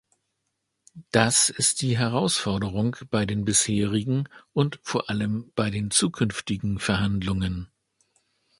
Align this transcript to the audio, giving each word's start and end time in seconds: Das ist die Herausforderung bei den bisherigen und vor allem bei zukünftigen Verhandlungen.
Das 1.11 1.49
ist 1.49 1.83
die 1.83 1.95
Herausforderung 1.95 2.95
bei 3.11 3.27
den 3.27 3.45
bisherigen 3.45 4.27
und 4.51 4.79
vor 4.81 5.11
allem 5.11 5.51
bei 5.53 5.69
zukünftigen 5.91 6.79
Verhandlungen. 6.79 7.69